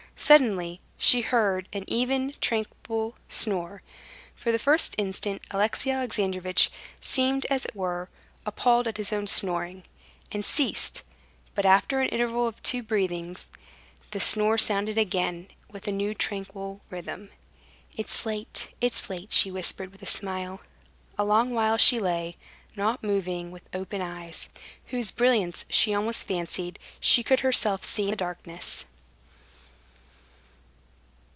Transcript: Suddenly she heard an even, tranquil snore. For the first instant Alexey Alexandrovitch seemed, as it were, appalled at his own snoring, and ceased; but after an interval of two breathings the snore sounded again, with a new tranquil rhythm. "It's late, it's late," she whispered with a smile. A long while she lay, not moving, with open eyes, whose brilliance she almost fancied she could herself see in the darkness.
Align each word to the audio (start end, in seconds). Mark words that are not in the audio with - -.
Suddenly 0.17 0.79
she 0.99 1.21
heard 1.21 1.67
an 1.73 1.83
even, 1.87 2.35
tranquil 2.39 3.15
snore. 3.27 3.81
For 4.35 4.51
the 4.51 4.59
first 4.59 4.93
instant 4.99 5.41
Alexey 5.49 5.89
Alexandrovitch 5.89 6.69
seemed, 7.01 7.45
as 7.45 7.65
it 7.65 7.75
were, 7.75 8.07
appalled 8.45 8.87
at 8.87 8.97
his 8.97 9.11
own 9.11 9.25
snoring, 9.25 9.83
and 10.31 10.45
ceased; 10.45 11.01
but 11.55 11.65
after 11.65 11.99
an 12.01 12.09
interval 12.09 12.45
of 12.45 12.61
two 12.61 12.83
breathings 12.83 13.47
the 14.11 14.19
snore 14.19 14.59
sounded 14.59 14.95
again, 14.95 15.47
with 15.71 15.87
a 15.87 15.91
new 15.91 16.13
tranquil 16.13 16.81
rhythm. 16.91 17.31
"It's 17.97 18.23
late, 18.23 18.67
it's 18.79 19.09
late," 19.09 19.33
she 19.33 19.49
whispered 19.49 19.91
with 19.91 20.03
a 20.03 20.05
smile. 20.05 20.61
A 21.17 21.25
long 21.25 21.51
while 21.51 21.77
she 21.77 21.99
lay, 21.99 22.37
not 22.75 23.03
moving, 23.03 23.49
with 23.49 23.63
open 23.73 24.03
eyes, 24.03 24.49
whose 24.87 25.09
brilliance 25.09 25.65
she 25.67 25.95
almost 25.95 26.27
fancied 26.27 26.77
she 26.99 27.23
could 27.23 27.39
herself 27.39 27.83
see 27.83 28.03
in 28.03 28.11
the 28.11 28.15
darkness. 28.15 28.85